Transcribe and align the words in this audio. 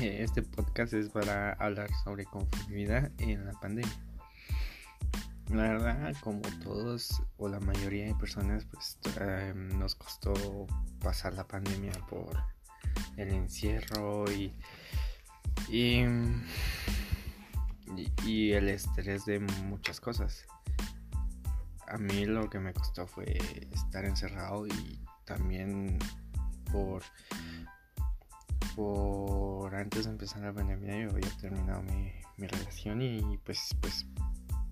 Eh, 0.00 0.22
este 0.22 0.42
podcast 0.42 0.92
es 0.92 1.08
para 1.08 1.54
hablar 1.54 1.90
sobre 2.04 2.26
vida 2.68 3.10
en 3.18 3.44
la 3.44 3.52
pandemia. 3.54 3.92
La 5.48 5.62
verdad, 5.64 6.14
como 6.20 6.42
todos 6.62 7.20
o 7.36 7.48
la 7.48 7.58
mayoría 7.58 8.06
de 8.06 8.14
personas, 8.14 8.64
pues 8.66 8.98
em, 9.20 9.76
nos 9.80 9.96
costó 9.96 10.32
pasar 11.00 11.34
la 11.34 11.46
pandemia 11.46 11.92
por 12.08 12.40
el 13.16 13.30
encierro 13.30 14.30
y, 14.30 14.54
y 18.24 18.52
el 18.52 18.68
estrés 18.68 19.24
de 19.24 19.40
muchas 19.40 20.00
cosas. 20.00 20.46
A 21.88 21.98
mí 21.98 22.26
lo 22.26 22.48
que 22.48 22.60
me 22.60 22.72
costó 22.72 23.08
fue 23.08 23.38
estar 23.72 24.04
encerrado 24.04 24.68
y 24.68 25.00
también 25.24 25.98
por 26.70 27.02
por 28.74 29.74
antes 29.74 30.04
de 30.04 30.10
empezar 30.10 30.42
la 30.42 30.52
pandemia 30.52 30.98
yo 30.98 31.10
había 31.10 31.30
terminado 31.40 31.82
mi, 31.82 32.12
relación 32.36 33.00
y 33.00 33.38
pues 33.44 33.74
pues 33.80 34.06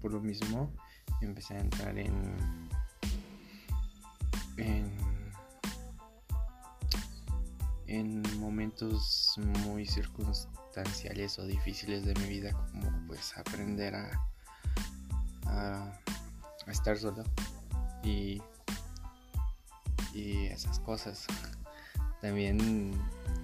por 0.00 0.12
lo 0.12 0.20
mismo 0.20 0.72
empecé 1.20 1.54
a 1.54 1.60
entrar 1.60 1.96
en 1.96 2.36
en, 7.86 8.22
momentos 8.38 9.34
muy 9.64 9.86
circunstanciales 9.86 11.38
o 11.38 11.46
difíciles 11.46 12.04
de 12.04 12.14
mi 12.14 12.26
vida 12.26 12.52
como 12.72 12.90
pues 13.06 13.36
aprender 13.38 13.94
a, 13.94 14.10
a, 15.46 16.00
a 16.66 16.70
estar 16.70 16.98
solo 16.98 17.22
y 18.02 18.42
y 20.12 20.46
esas 20.46 20.78
cosas 20.80 21.26
también 22.22 22.92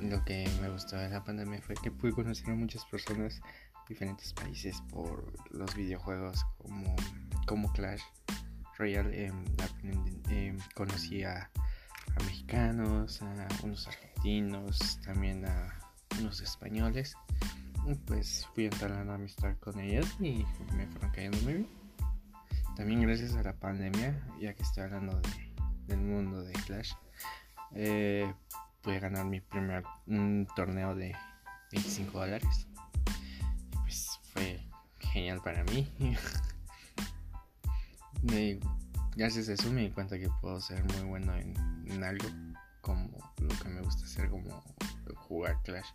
lo 0.00 0.24
que 0.24 0.48
me 0.62 0.70
gustó 0.70 0.96
de 0.96 1.08
la 1.08 1.24
pandemia 1.24 1.60
fue 1.60 1.74
que 1.74 1.90
pude 1.90 2.12
conocer 2.12 2.48
a 2.50 2.54
muchas 2.54 2.84
personas 2.84 3.34
de 3.34 3.42
diferentes 3.88 4.32
países 4.32 4.80
por 4.92 5.32
los 5.50 5.74
videojuegos 5.74 6.46
como, 6.58 6.94
como 7.46 7.72
Clash 7.72 8.02
Royale. 8.78 9.26
Em, 9.26 9.44
em, 10.28 10.58
conocí 10.76 11.24
a, 11.24 11.50
mexicanos, 12.24 13.20
a 13.20 13.48
unos 13.64 13.88
argentinos, 13.88 15.00
también 15.04 15.44
a 15.44 15.74
unos 16.20 16.40
españoles. 16.40 17.16
pues 18.06 18.46
fui 18.54 18.66
entablando 18.66 19.12
amistad 19.12 19.56
con 19.58 19.80
ellos 19.80 20.06
y 20.20 20.44
me 20.76 20.86
fueron 20.86 21.10
cayendo 21.10 21.38
muy 21.38 21.54
bien. 21.54 21.68
También 22.76 23.00
gracias 23.02 23.34
a 23.34 23.42
la 23.42 23.54
pandemia, 23.54 24.24
ya 24.40 24.54
que 24.54 24.62
estoy 24.62 24.84
hablando 24.84 25.20
del 25.88 25.98
mundo 25.98 26.42
de 26.42 26.52
Clash. 26.52 26.92
Eh, 27.72 28.32
pude 28.88 29.00
ganar 29.00 29.26
mi 29.26 29.38
primer 29.42 29.84
torneo 30.56 30.94
de 30.94 31.14
25 31.72 32.20
dólares. 32.20 32.66
Pues 33.82 34.18
fue 34.32 34.66
genial 34.98 35.42
para 35.44 35.62
mí. 35.64 35.92
gracias 39.14 39.50
a 39.50 39.52
eso 39.52 39.70
me 39.70 39.82
di 39.82 39.90
cuenta 39.90 40.18
que 40.18 40.30
puedo 40.40 40.58
ser 40.62 40.82
muy 40.84 41.02
bueno 41.02 41.34
en, 41.36 42.02
algo 42.02 42.30
como 42.80 43.10
lo 43.36 43.48
que 43.58 43.68
me 43.68 43.82
gusta 43.82 44.06
hacer 44.06 44.30
como 44.30 44.64
jugar 45.16 45.62
Clash. 45.64 45.90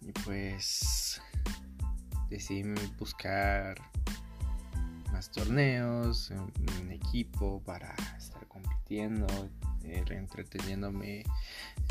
Y 0.00 0.10
pues 0.24 1.22
decidí 2.28 2.64
buscar 2.98 3.80
torneos, 5.30 6.30
un 6.30 6.90
equipo 6.90 7.62
para 7.64 7.94
estar 8.16 8.46
compitiendo 8.48 9.26
eh, 9.84 10.04
entreteniéndome 10.10 11.24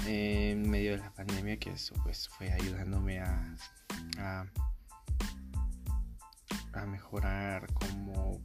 en 0.05 0.69
medio 0.69 0.91
de 0.91 0.97
la 0.97 1.11
pandemia, 1.11 1.57
que 1.57 1.71
eso 1.71 1.93
pues 2.03 2.29
fue 2.29 2.51
ayudándome 2.51 3.19
a, 3.19 3.55
a, 6.73 6.85
mejorar 6.85 7.67
como, 7.73 8.41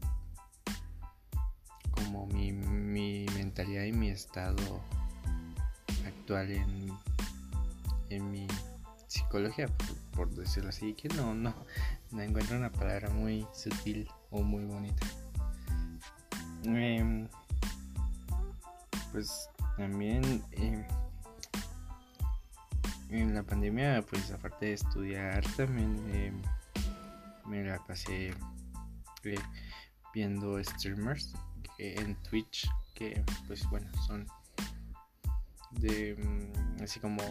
como 1.93 2.27
mi, 2.27 2.53
mentalidad 2.53 3.85
y 3.85 3.93
mi 3.93 4.09
estado 4.11 4.83
actual 6.07 6.51
en, 6.51 6.93
en 8.11 8.31
mi 8.31 8.47
psicología, 9.17 9.67
por, 10.15 10.31
decirlo 10.31 10.69
así, 10.69 10.95
que 10.95 11.09
no, 11.09 11.35
no, 11.35 11.55
no 12.11 12.23
encuentro 12.23 12.57
una 12.57 12.71
palabra 12.71 13.09
muy 13.11 13.47
sutil 13.55 14.09
o 14.31 14.43
muy 14.43 14.65
bonita. 14.65 15.07
Em, 16.65 17.29
pues 19.13 19.49
también 19.77 20.43
eh, 20.53 20.87
en 23.11 23.35
la 23.35 23.43
pandemia, 23.43 24.03
pues 24.03 24.31
aparte 24.31 24.67
de 24.67 24.73
estudiar, 24.75 25.45
también 25.57 25.97
eh, 26.13 26.33
me 27.47 27.65
la 27.65 27.79
pasé 27.87 28.35
eh, 29.25 29.39
viendo 30.13 30.63
streamers 30.63 31.35
en 31.79 32.15
Twitch, 32.23 32.69
que 32.95 33.23
pues 33.47 33.69
bueno, 33.71 33.91
son 34.07 34.27
de 35.71 36.17
mm, 36.17 36.83
así 36.83 37.01
como 37.01 37.23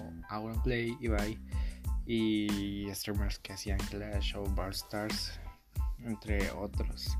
Play, 0.63 0.97
Ibai 0.99 1.37
y 2.05 2.87
streamers 2.93 3.39
que 3.39 3.53
hacían 3.53 3.79
Clash 3.89 4.35
o 4.35 4.43
Bar 4.43 4.71
Stars, 4.71 5.39
entre 6.03 6.51
otros. 6.51 7.17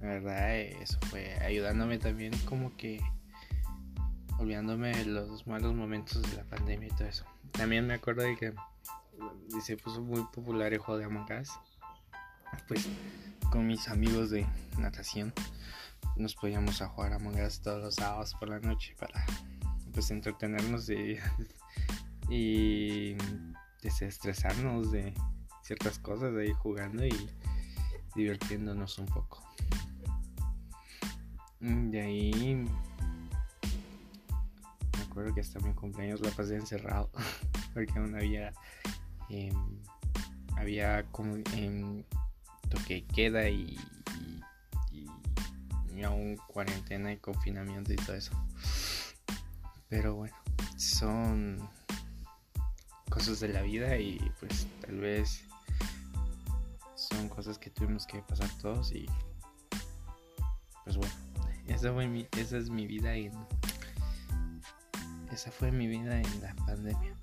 La 0.00 0.08
verdad, 0.08 0.56
eso 0.56 0.98
fue 1.10 1.34
ayudándome 1.40 1.98
también 1.98 2.32
como 2.44 2.76
que 2.76 3.00
olvidándome 4.38 4.94
de 4.94 5.06
los 5.06 5.46
malos 5.46 5.74
momentos 5.74 6.22
de 6.22 6.36
la 6.36 6.44
pandemia 6.44 6.88
y 6.88 6.90
todo 6.90 7.08
eso. 7.08 7.24
También 7.52 7.86
me 7.86 7.94
acuerdo 7.94 8.22
de 8.22 8.36
que 8.36 8.54
se 9.62 9.76
puso 9.76 10.02
muy 10.02 10.22
popular 10.32 10.72
el 10.72 10.78
juego 10.78 10.98
de 10.98 11.06
Among 11.06 11.32
Us. 11.40 11.50
Pues 12.68 12.86
con 13.50 13.66
mis 13.66 13.88
amigos 13.88 14.30
de 14.30 14.46
natación 14.78 15.32
nos 16.16 16.34
podíamos 16.34 16.80
a 16.82 16.88
jugar 16.88 17.12
Among 17.14 17.40
Us 17.40 17.60
todos 17.60 17.82
los 17.82 17.94
sábados 17.94 18.34
por 18.38 18.48
la 18.48 18.60
noche 18.60 18.94
para 18.98 19.24
pues 19.92 20.10
entretenernos 20.10 20.90
y, 20.90 21.18
y 22.30 23.16
desestresarnos 23.86 24.90
de 24.90 25.14
ciertas 25.62 26.00
cosas 26.00 26.34
de 26.34 26.42
ahí 26.42 26.52
jugando 26.52 27.06
y 27.06 27.30
divirtiéndonos 28.16 28.98
un 28.98 29.06
poco. 29.06 29.44
De 31.60 32.00
ahí 32.00 32.66
recuerdo 34.98 35.32
que 35.32 35.40
hasta 35.40 35.60
mi 35.60 35.72
cumpleaños 35.72 36.20
la 36.20 36.30
pasé 36.30 36.56
encerrado 36.56 37.10
porque 37.74 37.96
aún 37.96 38.16
había 38.16 38.52
em, 39.30 39.54
había 40.56 41.04
como 41.12 41.36
em, 41.54 42.02
toque 42.68 43.04
queda 43.06 43.48
y, 43.48 43.78
y, 44.90 46.02
aún 46.02 46.36
cuarentena 46.48 47.12
y 47.12 47.16
confinamiento 47.16 47.92
y 47.92 47.96
todo 47.96 48.16
eso 48.16 48.32
pero 49.88 50.14
bueno 50.14 50.36
son 50.76 51.58
cosas 53.16 53.40
de 53.40 53.48
la 53.48 53.62
vida 53.62 53.96
y 53.96 54.18
pues 54.38 54.66
tal 54.82 54.98
vez 54.98 55.42
son 56.96 57.30
cosas 57.30 57.58
que 57.58 57.70
tuvimos 57.70 58.06
que 58.06 58.20
pasar 58.20 58.50
todos 58.60 58.92
y 58.92 59.06
pues 60.84 60.98
bueno 60.98 61.14
esa 61.66 61.94
fue 61.94 62.06
mi 62.08 62.28
esa 62.36 62.58
es 62.58 62.68
mi 62.68 62.86
vida 62.86 63.14
en 63.14 63.32
esa 65.32 65.50
fue 65.50 65.72
mi 65.72 65.86
vida 65.86 66.20
en 66.20 66.42
la 66.42 66.54
pandemia. 66.66 67.16